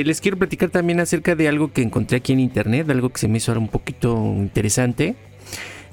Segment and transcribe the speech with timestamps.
[0.00, 3.18] eh, les quiero platicar también acerca de algo que encontré aquí en internet, algo que
[3.18, 5.14] se me hizo ahora un poquito interesante.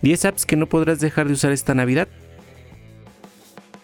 [0.02, 2.08] 10 apps que no podrás dejar de usar esta Navidad.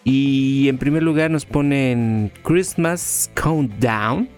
[0.04, 4.28] Y en primer lugar nos ponen Christmas Countdown.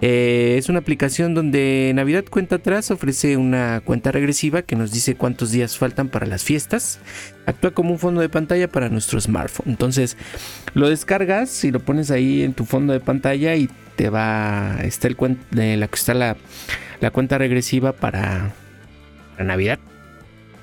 [0.00, 5.16] Eh, es una aplicación donde Navidad Cuenta Atrás ofrece una cuenta regresiva que nos dice
[5.16, 7.00] cuántos días faltan para las fiestas.
[7.46, 9.70] Actúa como un fondo de pantalla para nuestro smartphone.
[9.70, 10.16] Entonces
[10.74, 14.78] lo descargas y lo pones ahí en tu fondo de pantalla y te va.
[14.82, 15.16] Está, el,
[15.50, 16.36] la, está la,
[17.00, 18.52] la cuenta regresiva para,
[19.32, 19.80] para Navidad.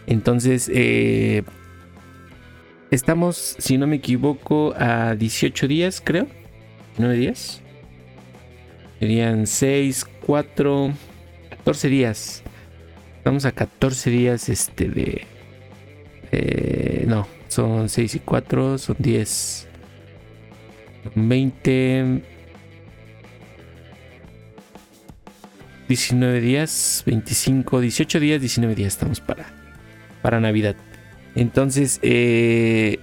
[0.07, 1.43] Entonces, eh,
[2.91, 6.27] estamos, si no me equivoco, a 18 días, creo.
[6.97, 7.61] 9 días.
[8.99, 10.93] Serían 6, 4,
[11.49, 12.43] 14 días.
[13.17, 15.25] Estamos a 14 días este de...
[17.07, 19.67] no, son 6 y 4, son 10.
[21.15, 22.21] 20...
[25.87, 29.45] 19 días, 25, 18 días, 19 días estamos para,
[30.21, 30.75] para Navidad.
[31.35, 32.99] Entonces, eh,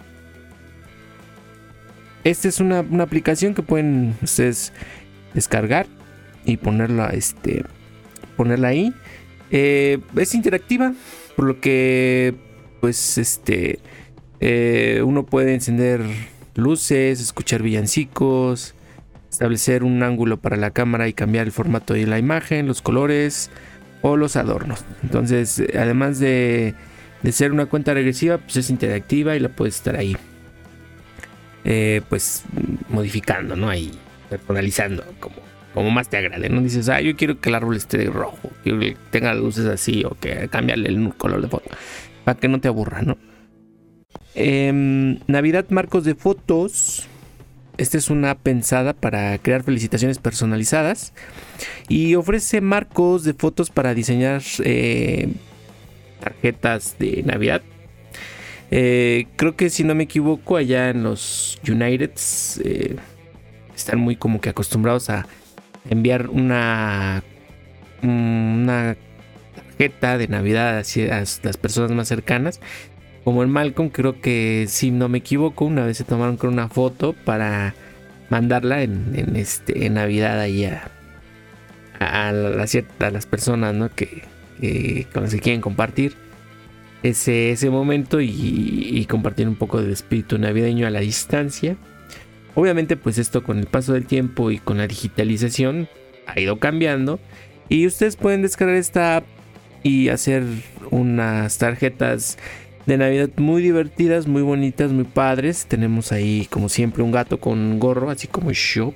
[2.24, 4.72] esta es una, una, aplicación que pueden ustedes
[5.34, 5.86] descargar
[6.44, 7.64] y ponerla, este,
[8.36, 8.92] ponerla ahí.
[9.50, 10.94] Eh, es interactiva,
[11.36, 12.34] por lo que,
[12.80, 13.78] pues, este,
[14.40, 16.02] eh, uno puede encender
[16.54, 18.74] luces, escuchar villancicos,
[19.30, 23.50] establecer un ángulo para la cámara y cambiar el formato de la imagen, los colores
[24.02, 24.84] o los adornos.
[25.02, 26.74] Entonces, además de,
[27.22, 30.16] de ser una cuenta regresiva, pues es interactiva y la puedes estar ahí,
[31.64, 32.42] eh, pues,
[32.88, 33.68] modificando, ¿no?
[33.68, 33.92] Ahí
[34.38, 35.36] personalizando como,
[35.74, 36.48] como más te agrade.
[36.48, 40.04] No dices, ah, yo quiero que el árbol esté rojo, quiero que tenga luces así
[40.04, 41.70] o que cambiarle el color de foto.
[42.24, 43.16] Para que no te aburra, ¿no?
[44.34, 47.08] Em, Navidad Marcos de Fotos.
[47.78, 51.14] Esta es una pensada para crear felicitaciones personalizadas
[51.88, 55.32] y ofrece marcos de fotos para diseñar eh,
[56.20, 57.62] tarjetas de Navidad.
[58.70, 62.96] Eh, creo que si no me equivoco, allá en los Uniteds eh,
[63.82, 65.26] están muy como que acostumbrados a
[65.88, 67.22] enviar una,
[68.02, 68.96] una
[69.54, 72.60] tarjeta de Navidad hacia las personas más cercanas.
[73.24, 76.68] Como en Malcolm, creo que si no me equivoco, una vez se tomaron con una
[76.68, 77.74] foto para
[78.30, 80.90] mandarla en, este, en Navidad ahí a,
[82.00, 83.90] a, las personas ¿no?
[83.94, 84.24] que,
[85.12, 86.14] con las que quieren compartir
[87.02, 91.76] ese, ese momento y, y compartir un poco del espíritu navideño a la distancia.
[92.54, 95.88] Obviamente pues esto con el paso del tiempo y con la digitalización
[96.26, 97.18] ha ido cambiando
[97.68, 99.24] y ustedes pueden descargar esta app
[99.82, 100.44] y hacer
[100.90, 102.38] unas tarjetas
[102.86, 105.66] de Navidad muy divertidas, muy bonitas, muy padres.
[105.66, 108.94] Tenemos ahí como siempre un gato con gorro, así como yo.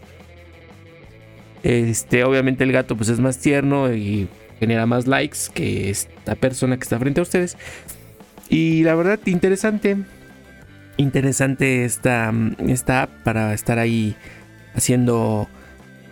[1.63, 4.29] Este, obviamente el gato pues es más tierno y
[4.61, 7.57] genera más likes que esta persona que está frente a ustedes.
[8.49, 9.97] Y la verdad interesante,
[10.97, 12.33] interesante esta,
[12.67, 14.17] esta app para estar ahí
[14.75, 15.49] haciendo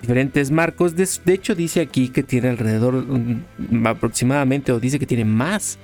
[0.01, 0.95] diferentes marcos.
[0.97, 5.79] De, hecho, dice aquí que tiene alrededor mm, aproximadamente, o dice que tiene más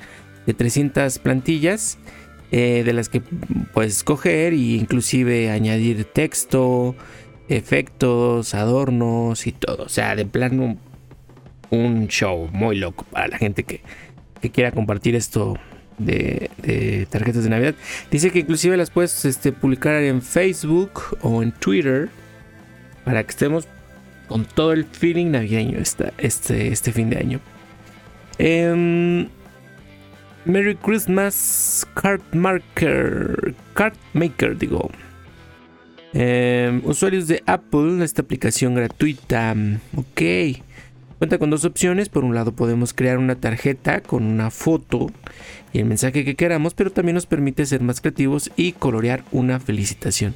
[0.46, 1.98] de 300 plantillas,
[2.52, 6.96] eh, de las que puedes escoger e inclusive añadir texto,
[7.48, 9.84] efectos, adornos y todo.
[9.84, 10.76] O sea, de plano,
[11.70, 13.80] un show muy loco para la gente que,
[14.42, 15.56] que quiera compartir esto
[16.00, 17.74] de, tarjetas de Navidad.
[18.10, 22.08] Dice que inclusive las puedes este, publicar en Facebook o en Twitter
[23.04, 23.66] para que estemos
[24.26, 26.12] con todo el feeling navideño este,
[26.72, 27.40] este fin de año.
[28.38, 29.28] Em,
[30.44, 33.54] Merry Christmas Card Marker.
[33.74, 34.90] Card Maker, digo.
[36.12, 39.54] Em, usuarios de Apple, esta aplicación gratuita.
[39.94, 40.22] Ok.
[41.20, 42.08] Cuenta con dos opciones.
[42.08, 45.08] Por un lado podemos crear una tarjeta con una foto
[45.70, 49.60] y el mensaje que queramos, pero también nos permite ser más creativos y colorear una
[49.60, 50.34] felicitación.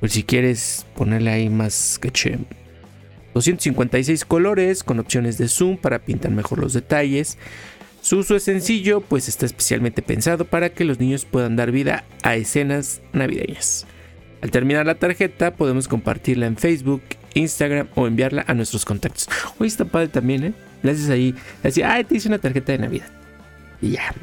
[0.00, 2.38] Pues si quieres ponerle ahí más caché.
[3.34, 7.36] 256 colores con opciones de zoom para pintar mejor los detalles.
[8.00, 12.04] Su uso es sencillo, pues está especialmente pensado para que los niños puedan dar vida
[12.22, 13.86] a escenas navideñas.
[14.40, 17.02] Al terminar la tarjeta podemos compartirla en Facebook,
[17.34, 19.28] Instagram o enviarla a nuestros contactos.
[19.58, 20.52] Hoy está padre también, ¿eh?
[20.82, 23.08] Le haces ahí, le haces, te hice una tarjeta de Navidad.
[23.80, 24.14] Y ya.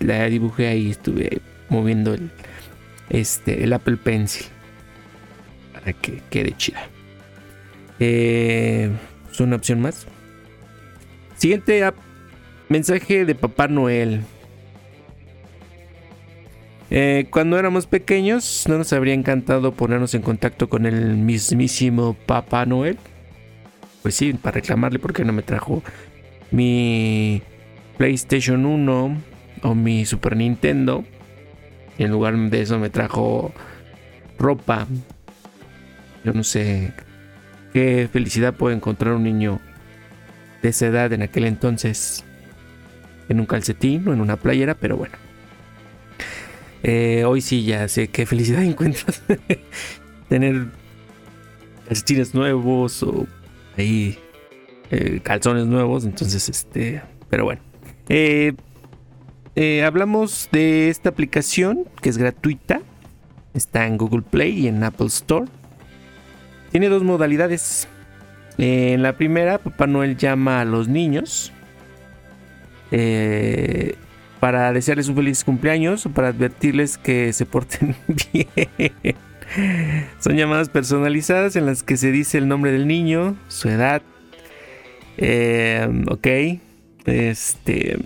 [0.00, 2.30] La dibujé ahí, estuve moviendo el,
[3.08, 4.46] este, el Apple Pencil.
[5.72, 6.86] Para que quede chida.
[7.98, 8.90] Eh,
[9.30, 10.06] es una opción más.
[11.36, 11.96] Siguiente app.
[12.68, 14.22] Mensaje de Papá Noel.
[16.90, 22.66] Eh, cuando éramos pequeños, no nos habría encantado ponernos en contacto con el mismísimo Papá
[22.66, 22.98] Noel.
[24.02, 25.84] Pues sí, para reclamarle porque no me trajo
[26.50, 27.42] mi
[27.96, 29.16] PlayStation 1
[29.62, 31.04] o mi Super Nintendo.
[31.96, 33.52] Y en lugar de eso me trajo
[34.38, 34.88] ropa.
[36.24, 36.92] Yo no sé
[37.72, 39.60] qué felicidad puede encontrar un niño
[40.60, 42.24] de esa edad en aquel entonces
[43.28, 45.29] en un calcetín o en una playera, pero bueno.
[46.82, 49.22] Eh, hoy sí ya sé qué felicidad encuentras
[50.28, 50.66] tener
[51.86, 53.26] calcetines nuevos o
[53.76, 54.18] ahí
[54.90, 57.60] eh, calzones nuevos, entonces este, pero bueno.
[58.08, 58.54] Eh,
[59.84, 62.80] hablamos de esta aplicación que es gratuita,
[63.52, 65.46] está en Google Play y en Apple Store.
[66.70, 67.88] Tiene dos modalidades.
[68.58, 71.52] En la primera, Papá Noel llama a los niños
[72.90, 73.94] eh,
[74.40, 77.94] para desearles un feliz cumpleaños o para advertirles que se porten
[78.32, 79.14] bien.
[80.18, 84.02] Son llamadas personalizadas en las que se dice el nombre del niño, su edad.
[85.18, 86.26] Eh, ok.
[87.04, 87.98] Este.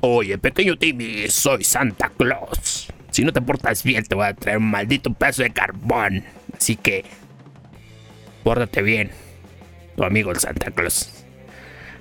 [0.00, 2.88] Oye, pequeño Timmy, soy Santa Claus.
[3.10, 6.24] Si no te portas bien, te voy a traer un maldito pedazo de carbón.
[6.56, 7.04] Así que.
[8.42, 9.10] Pórtate bien.
[9.96, 11.24] Tu amigo el Santa Claus.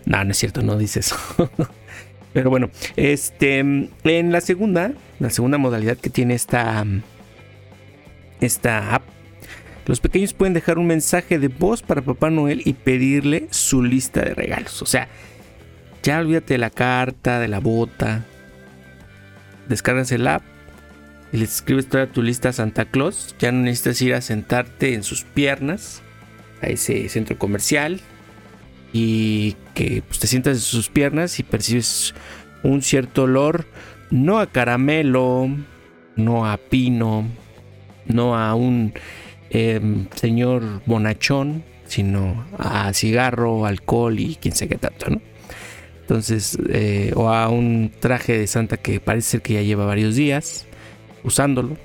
[0.06, 1.18] No, no es cierto, no dice eso.
[2.34, 6.84] Pero bueno, este, en la segunda, la segunda modalidad que tiene esta,
[8.42, 9.04] esta app,
[9.86, 14.22] los pequeños pueden dejar un mensaje de voz para Papá Noel y pedirle su lista
[14.22, 14.82] de regalos.
[14.82, 15.10] O sea,
[16.02, 18.26] ya olvídate de la carta, de la bota.
[19.68, 20.42] Descargas el app
[21.32, 23.36] y le escribes toda tu lista a Santa Claus.
[23.40, 26.02] Ya no necesitas ir a sentarte en sus piernas
[26.62, 28.02] a ese centro comercial
[28.94, 32.14] y que pues, te sientas en sus piernas y percibes
[32.62, 33.66] un cierto olor,
[34.12, 35.50] no a caramelo,
[36.16, 37.28] no a pino,
[38.06, 38.94] no a un
[39.50, 45.08] em, señor bonachón, sino a cigarro, alcohol y quién sé qué tanto.
[46.02, 50.16] Entonces, eh, o a un traje de santa que parece ser que ya lleva varios
[50.16, 50.68] días
[51.24, 51.78] usándolo.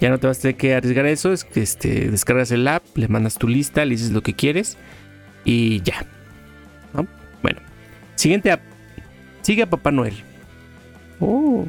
[0.00, 1.32] Ya no te vas a tener que arriesgar a eso.
[1.32, 4.78] Es que este, descargas el app, le mandas tu lista, le dices lo que quieres
[5.44, 6.06] y ya.
[7.42, 7.60] Bueno,
[8.16, 8.60] siguiente app.
[9.42, 10.14] Sigue a Papá Noel.
[11.20, 11.66] Oh.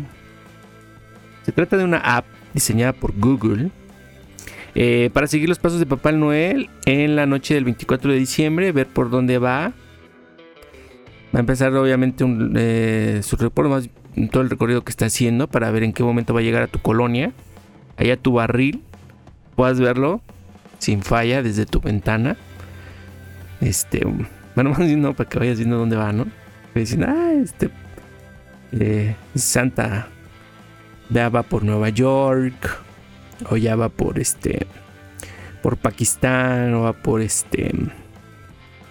[1.44, 3.72] Se trata de una app diseñada por Google
[4.76, 8.72] eh, para seguir los pasos de Papá Noel en la noche del 24 de diciembre,
[8.72, 9.74] ver por dónde va.
[11.34, 12.26] Va a empezar obviamente
[12.56, 13.90] eh, su reporte,
[14.32, 16.68] todo el recorrido que está haciendo para ver en qué momento va a llegar a
[16.68, 17.34] tu colonia
[17.98, 18.84] allá tu barril,
[19.56, 20.22] puedas verlo
[20.82, 22.38] sin falla desde tu ventana.
[23.62, 24.02] Este,
[24.56, 26.28] bueno, más no, para que vayas viendo dónde va, ¿no?
[26.74, 27.70] Dicen, ah, este,
[28.72, 30.08] eh, Santa
[31.10, 32.82] ya va por Nueva York,
[33.50, 34.66] o ya va por este,
[35.62, 37.72] por Pakistán, o va por este,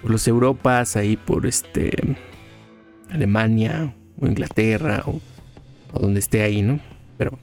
[0.02, 1.90] por los Europas, ahí por este,
[3.10, 5.20] Alemania, o Inglaterra, o,
[5.92, 6.78] o donde esté ahí, ¿no?
[7.16, 7.38] Pero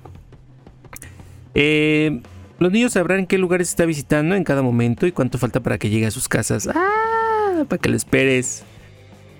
[1.59, 2.21] eh,
[2.59, 5.89] los niños sabrán qué lugares está visitando en cada momento y cuánto falta para que
[5.89, 6.69] llegue a sus casas.
[6.71, 8.63] Ah, para que lo esperes.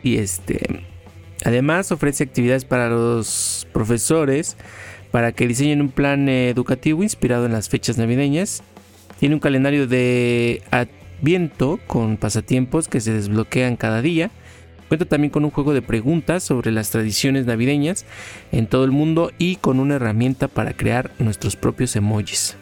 [0.02, 0.84] Y este.
[1.46, 4.58] Además, ofrece actividades para los profesores
[5.12, 8.64] para que diseñen un plan educativo inspirado en las fechas navideñas.
[9.20, 14.32] Tiene un calendario de adviento con pasatiempos que se desbloquean cada día
[14.88, 18.06] Cuenta también con un juego de preguntas sobre las tradiciones navideñas
[18.52, 22.56] en todo el mundo y con una herramienta para crear nuestros propios emojis.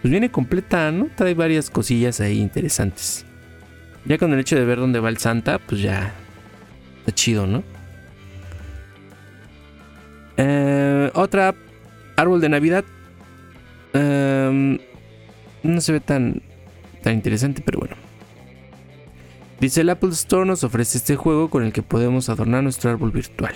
[0.00, 1.08] Pues viene completa, ¿no?
[1.14, 3.26] Trae varias cosillas ahí interesantes.
[4.06, 6.14] Ya con el hecho de ver dónde va el Santa, pues ya
[7.00, 7.62] está chido, ¿no?
[10.38, 11.54] Eh, otra,
[12.16, 12.84] árbol de Navidad.
[13.92, 14.78] Em,
[15.62, 16.40] no se ve tan,
[17.02, 18.09] tan interesante, pero bueno.
[19.60, 23.10] Dice el Apple Store nos ofrece este juego con el que podemos adornar nuestro árbol
[23.10, 23.52] virtual.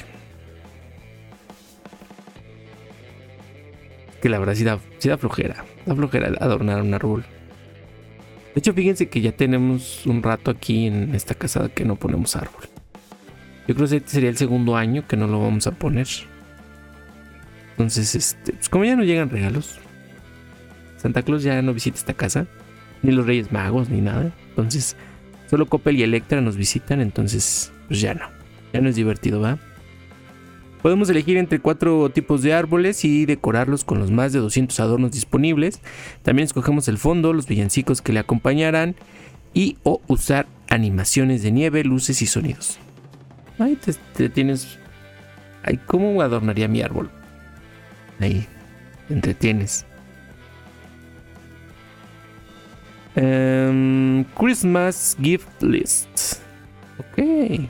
[4.21, 5.65] Que la verdad sí da, flojera.
[5.87, 7.25] Da flojera adornar un árbol.
[8.55, 12.37] De hecho, fíjense que ya tenemos un rato aquí en esta casa que no ponemos
[12.37, 12.65] árbol.
[13.67, 16.07] Yo creo que este sería el segundo año que no lo vamos a poner.
[17.71, 19.79] Entonces, este, pues como ya no llegan regalos,
[20.99, 22.47] Santa Claus ya no visita esta casa,
[23.03, 24.33] ni los Reyes Magos, ni nada.
[24.51, 24.97] Entonces,
[25.55, 28.27] Solo Coppel y Electra nos visitan, entonces pues ya no.
[28.73, 29.61] Ya no es divertido, ¿va?
[30.83, 35.13] Podemos elegir entre cuatro tipos de árboles y decorarlos con los más de 200 adornos
[35.13, 35.81] disponibles.
[36.25, 38.97] También escogemos el fondo, los villancicos que le acompañarán
[39.53, 42.81] y o usar animaciones de nieve, luces y sonidos.
[43.61, 43.79] Ahí
[44.17, 44.81] te, tienes.
[45.63, 47.11] Ay, ¿cómo adornaría mi árbol?
[48.19, 48.45] Ahí,
[49.07, 49.87] te entretienes.
[53.17, 56.41] Em, Christmas Gift List.
[56.99, 57.69] Ok.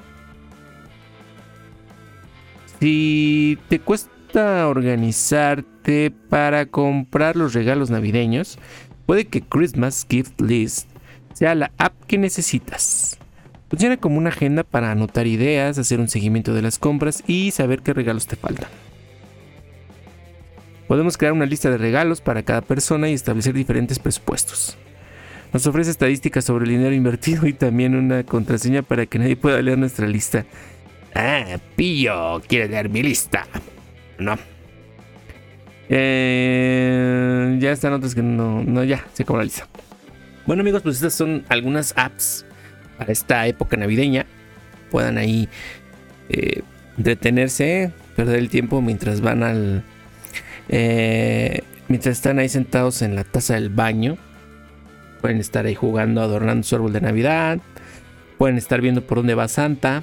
[2.80, 8.58] Si te cuesta organizarte para comprar los regalos navideños,
[9.06, 10.88] puede que Christmas Gift List
[11.34, 13.18] sea la app que necesitas.
[13.68, 17.82] Funciona como una agenda para anotar ideas, hacer un seguimiento de las compras y saber
[17.82, 18.68] qué regalos te faltan.
[20.86, 24.76] Podemos crear una lista de regalos para cada persona y establecer diferentes presupuestos.
[25.54, 29.62] Nos ofrece estadísticas sobre el dinero invertido y también una contraseña para que nadie pueda
[29.62, 30.44] leer nuestra lista.
[31.14, 33.46] Ah, pillo, quiere leer mi lista.
[34.18, 34.36] No.
[35.88, 39.68] Eh, ya están otras que no, no, ya, se acabó la lista.
[40.44, 42.44] Bueno amigos, pues estas son algunas apps
[42.98, 44.26] para esta época navideña.
[44.90, 45.48] Puedan ahí
[46.30, 46.62] eh,
[46.96, 49.84] detenerse, perder el tiempo mientras van al...
[50.68, 54.18] Eh, mientras están ahí sentados en la taza del baño.
[55.24, 57.58] Pueden estar ahí jugando, adornando su árbol de Navidad.
[58.36, 60.02] Pueden estar viendo por dónde va Santa.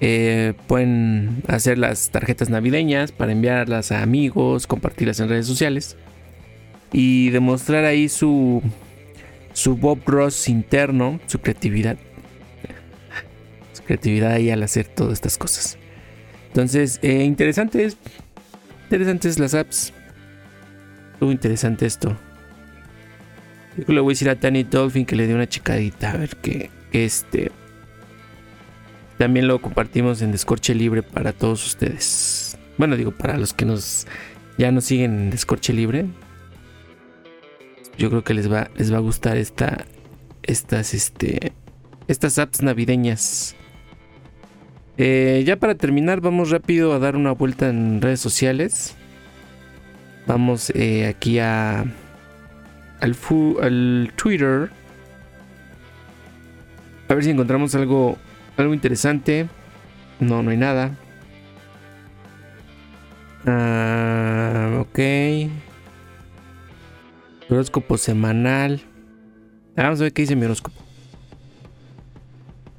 [0.00, 5.98] Eh, pueden hacer las tarjetas navideñas para enviarlas a amigos, compartirlas en redes sociales
[6.94, 8.62] y demostrar ahí su,
[9.52, 11.98] su Bob Ross interno, su creatividad.
[13.74, 15.76] Su creatividad ahí al hacer todas estas cosas.
[16.46, 17.98] Entonces, eh, interesantes,
[18.84, 19.92] interesantes las apps.
[21.12, 22.16] Estuvo interesante esto.
[23.76, 26.36] Yo le voy a decir a Tani Dolphin que le dé una chicadita a ver
[26.36, 27.50] que, que este
[29.18, 32.58] también lo compartimos en Descorche Libre para todos ustedes.
[32.76, 34.06] Bueno, digo, para los que nos
[34.58, 36.06] ya nos siguen en Descorche Libre.
[37.96, 39.84] Yo creo que les va, les va a gustar esta,
[40.42, 41.52] estas, este,
[42.08, 43.54] estas apps navideñas.
[44.98, 48.96] Eh, ya para terminar, vamos rápido a dar una vuelta en redes sociales.
[50.26, 51.84] Vamos eh, aquí a
[53.02, 53.16] al,
[53.60, 54.70] al Twitter.
[57.08, 58.16] A ver si encontramos algo
[58.56, 59.48] algo interesante.
[60.20, 60.96] No, no hay nada.
[63.44, 64.98] Ah, ok.
[67.50, 68.80] Horóscopo semanal.
[69.76, 70.80] Ah, vamos a ver qué dice mi horóscopo.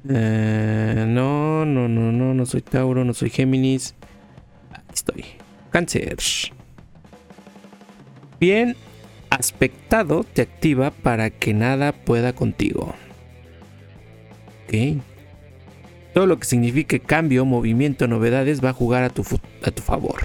[0.08, 3.94] Eh, no, no, no, no, no soy Tauro, no soy Géminis.
[4.92, 5.24] Estoy.
[5.70, 6.16] Cáncer.
[8.40, 8.74] Bien
[9.34, 12.94] aspectado te activa para que nada pueda contigo.
[14.64, 15.02] Ok.
[16.12, 19.24] Todo lo que signifique cambio, movimiento, novedades va a jugar a tu,
[19.62, 20.22] a tu favor.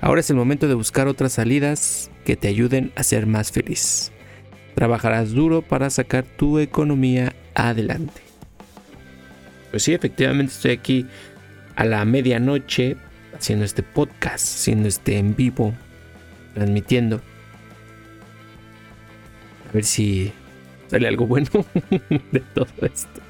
[0.00, 4.12] Ahora es el momento de buscar otras salidas que te ayuden a ser más feliz.
[4.74, 8.20] Trabajarás duro para sacar tu economía adelante.
[9.70, 11.06] Pues sí, efectivamente estoy aquí
[11.74, 12.96] a la medianoche
[13.36, 15.74] haciendo este podcast, haciendo este en vivo,
[16.54, 17.20] transmitiendo.
[19.68, 20.32] A ver si
[20.86, 21.48] sale algo bueno
[22.32, 23.20] de todo esto.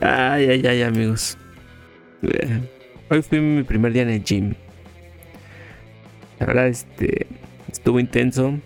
[0.00, 1.36] Ay, ay, ay, amigos.
[3.10, 4.54] Hoy fue mi primer día en el gym.
[6.38, 7.26] La verdad, este.
[7.70, 8.58] Estuvo intenso.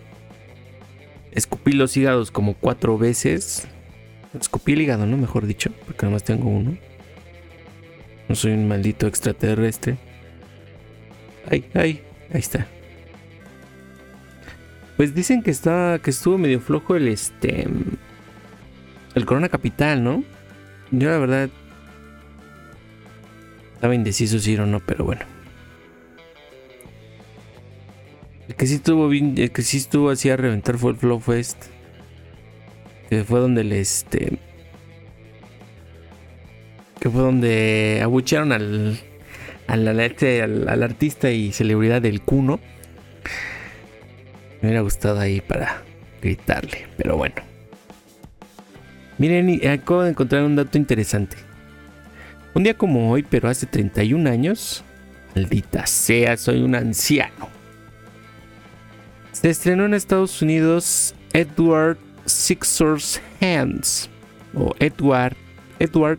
[1.32, 3.66] Escupí los hígados como cuatro veces.
[4.38, 5.16] Escupí el hígado, ¿no?
[5.16, 6.76] Mejor dicho, porque más tengo uno.
[8.28, 9.96] No soy un maldito extraterrestre.
[11.50, 12.66] Ay, ay, ahí está.
[15.00, 15.99] Pues dicen que está.
[16.02, 17.66] que estuvo medio flojo el este
[19.14, 20.23] el Corona Capital, ¿no?
[20.90, 21.49] Yo la verdad
[23.73, 25.23] estaba indeciso si ir o no, pero bueno.
[28.47, 31.19] El que sí estuvo bien, el que sí estuvo así a reventar fue el Flow
[31.19, 31.64] Fest.
[33.09, 34.38] Que fue donde le este.
[37.00, 39.00] Que fue donde abuchearon al.
[39.66, 42.61] Al, al, al artista y celebridad del Cuno.
[44.60, 45.82] Me hubiera gustado ahí para
[46.20, 47.36] gritarle, pero bueno.
[49.18, 51.36] Miren, acabo de encontrar un dato interesante.
[52.54, 54.84] Un día como hoy, pero hace 31 años,
[55.34, 57.48] maldita sea, soy un anciano.
[59.32, 64.10] Se estrenó en Estados Unidos Edward Sixers Hands
[64.54, 65.36] o Edward
[65.78, 66.18] Edward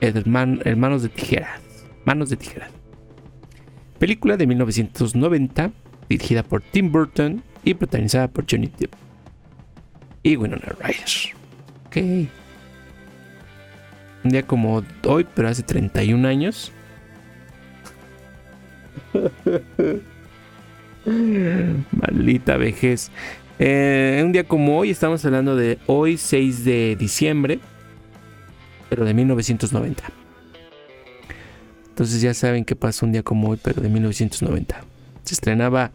[0.00, 1.60] Hermanos de Tijeras.
[2.04, 2.70] Manos de Tijeras.
[3.98, 5.72] Película de 1990
[6.08, 8.94] dirigida por Tim Burton y protagonizada por Johnny Depp
[10.22, 11.34] y Winona Ryder.
[11.86, 11.96] Ok.
[14.24, 16.72] Un día como hoy, pero hace 31 años.
[21.92, 23.10] Maldita vejez.
[23.58, 27.60] Eh, un día como hoy, estamos hablando de hoy, 6 de diciembre.
[28.88, 30.04] pero de 1990.
[31.90, 34.80] Entonces ya saben qué pasó un día como hoy, pero de 1990.
[35.24, 35.92] Se estrenaba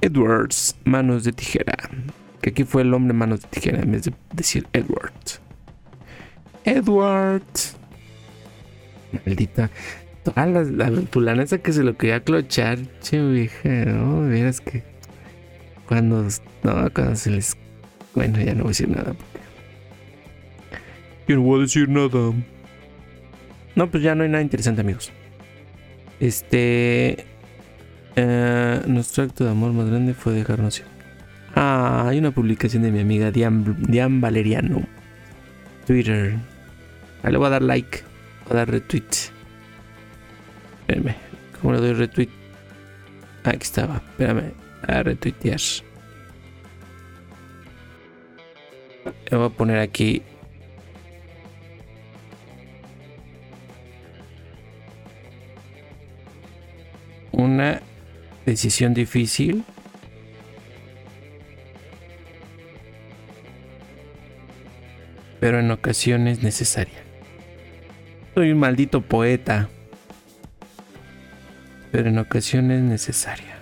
[0.00, 1.76] Edwards, Manos de Tijera.
[2.40, 5.12] Que aquí fue el hombre Manos de Tijera en vez de decir Edward.
[6.64, 7.42] Edward.
[9.24, 9.70] Maldita.
[10.24, 14.22] Toda la, la esa que se lo quería clochar, che vieja, ¿no?
[14.22, 14.82] Verás que.
[15.86, 16.26] Cuando.
[16.64, 17.56] No, cuando se les.
[18.14, 19.14] Bueno, ya no voy a decir nada.
[21.28, 22.32] Yo no voy a decir nada.
[23.76, 25.12] No, pues ya no hay nada interesante, amigos.
[26.18, 27.24] Este.
[28.16, 30.86] Eh, nuestro acto de amor más grande fue dejarnos ir.
[31.54, 34.82] Ah, hay una publicación de mi amiga Dian, Dian Valeriano.
[35.86, 36.36] Twitter.
[37.22, 38.02] Ahí le voy a dar like.
[38.44, 39.30] Voy a dar retweet.
[40.80, 41.14] Espérame.
[41.60, 42.30] ¿Cómo le doy retweet?
[43.44, 43.96] Aquí estaba.
[43.96, 44.52] Espérame.
[44.86, 45.60] A retuitear.
[49.30, 50.22] Le voy a poner aquí
[58.56, 59.64] decisión difícil.
[65.38, 67.04] Pero en ocasiones necesaria.
[68.34, 69.68] Soy un maldito poeta.
[71.92, 73.58] Pero en ocasiones necesaria.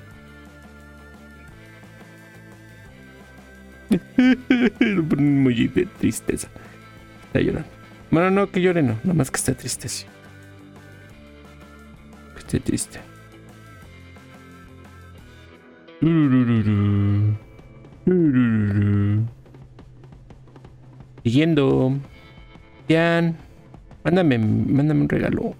[5.18, 6.48] Muy tristeza.
[7.26, 7.68] Está llorando.
[8.12, 9.00] Bueno, no, que llore no.
[9.02, 9.88] Nada más que está triste.
[12.34, 13.13] Que esté triste.
[21.22, 21.98] Siguiendo.
[22.88, 23.36] Jan,
[24.04, 25.54] mándame, mándame un regalo.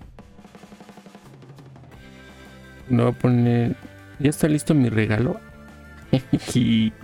[2.91, 3.77] No voy a poner.
[4.19, 5.41] Ya está listo mi regalo.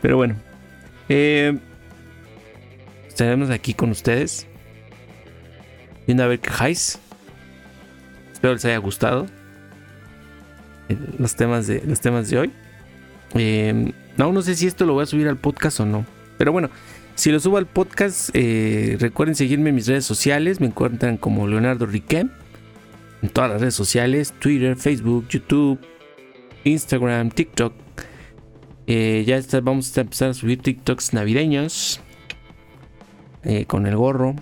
[0.00, 0.36] Pero bueno.
[1.08, 1.58] Eh,
[3.08, 4.46] estaremos aquí con ustedes.
[6.06, 7.00] Viendo a ver qué.
[8.32, 9.26] Espero les haya gustado
[11.18, 12.52] los temas de, los temas de hoy.
[13.34, 16.06] Eh, no, sé si esto lo voy a subir al podcast o no.
[16.38, 16.70] Pero bueno,
[17.14, 20.60] si lo subo al podcast, eh, recuerden seguirme en mis redes sociales.
[20.60, 22.30] Me encuentran como Leonardo Riquem.
[23.22, 24.34] En todas las redes sociales.
[24.38, 25.78] Twitter, Facebook, YouTube,
[26.64, 27.74] Instagram, TikTok.
[28.86, 32.00] Eh, ya vamos a empezar a subir TikToks navideños.
[33.66, 34.34] con el gorro.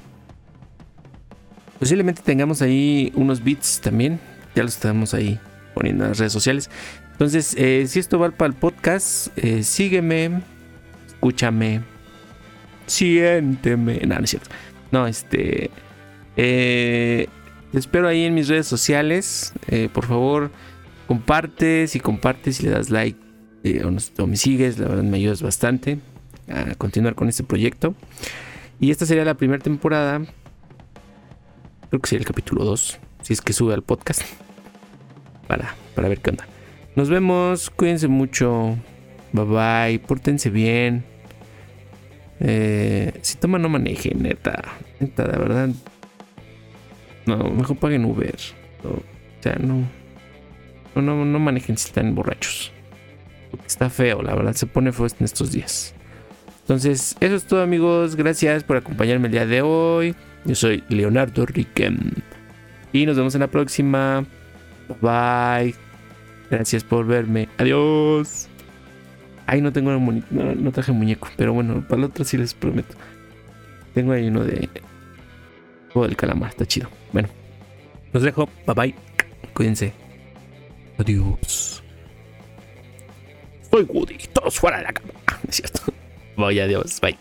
[1.81, 4.21] Posiblemente tengamos ahí unos beats también.
[4.55, 5.41] Ya los tenemos ahí
[5.75, 6.71] poniendo en las redes sociales.
[7.13, 10.43] Entonces, eh, si esto va para el podcast, eh, sígueme,
[11.07, 11.83] escúchame,
[12.87, 14.01] siénteme.
[14.07, 14.51] No, no es cierto.
[14.91, 15.71] No, este.
[16.37, 17.29] Eh,
[17.71, 19.53] te espero ahí en mis redes sociales.
[19.93, 20.51] por favor,
[21.07, 21.87] comparte.
[21.87, 23.19] Si compartes y le das like
[24.19, 25.99] o, me sigues, la verdad me ayudas bastante
[26.49, 27.95] a continuar con este proyecto.
[28.81, 30.23] Y esta sería la primera temporada.
[31.89, 32.99] Creo que sería el capítulo 2.
[33.23, 34.23] Si es que sube al podcast
[35.95, 36.47] para, ver qué onda.
[36.95, 38.77] Nos vemos, cuídense mucho.
[39.33, 41.05] Bye bye, pórtense bien.
[42.41, 44.63] Eh, si toman, no manejen, neta.
[45.01, 45.71] Neta, de verdad.
[47.27, 48.37] No, mejor paguen Uber.
[48.85, 49.03] o
[49.41, 49.89] sea, no.
[50.95, 52.73] No, no, no manejen si están borrachos.
[53.67, 55.95] está feo, la verdad, se pone feo en estos días.
[56.61, 58.17] Entonces, eso es todo, amigos.
[58.17, 60.15] Gracias por acompañarme el día de hoy.
[60.45, 61.99] Yo soy Leonardo Riquem.
[62.93, 64.27] Y nos vemos en la próxima.
[65.01, 65.75] Bye.
[66.51, 67.49] Gracias por verme.
[67.59, 68.49] Adiós.
[69.47, 72.95] Ay, no tengo no, no, traje muñeco, pero bueno, para el otro sí les prometo.
[73.95, 74.69] Tengo ahí uno de
[75.93, 76.89] juego del calamar, está chido.
[77.13, 77.29] Bueno,
[78.13, 78.49] los dejo.
[78.67, 78.95] Bye bye.
[79.53, 79.93] Cuídense.
[80.99, 81.83] Adiós.
[83.71, 84.19] Soy Woody.
[84.33, 85.13] Todos fuera de la cama.
[85.49, 85.81] Es cierto.
[86.37, 87.01] Voy, adiós.
[87.01, 87.19] Bye.